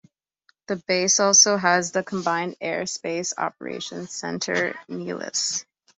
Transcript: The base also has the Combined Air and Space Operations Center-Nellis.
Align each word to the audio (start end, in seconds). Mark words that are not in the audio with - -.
The 0.67 0.77
base 0.77 1.19
also 1.19 1.57
has 1.57 1.91
the 1.91 2.01
Combined 2.01 2.55
Air 2.59 2.79
and 2.79 2.89
Space 2.89 3.35
Operations 3.37 4.11
Center-Nellis. 4.11 5.63